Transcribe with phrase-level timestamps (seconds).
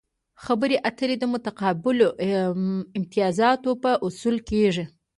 [0.43, 2.07] خبرې اترې د متقابلو
[2.97, 4.85] امتیازاتو په اصولو کیږي